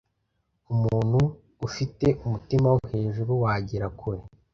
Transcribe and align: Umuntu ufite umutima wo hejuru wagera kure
Umuntu 0.73 1.19
ufite 1.67 2.05
umutima 2.25 2.67
wo 2.73 2.81
hejuru 2.93 3.31
wagera 3.43 3.87
kure 3.99 4.19